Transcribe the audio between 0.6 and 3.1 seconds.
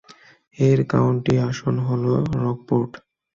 এর কাউন্টি আসন হল রকপোর্ট।